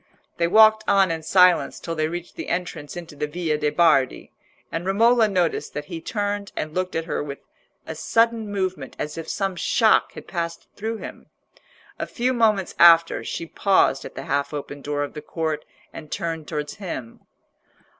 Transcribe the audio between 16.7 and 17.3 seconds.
him.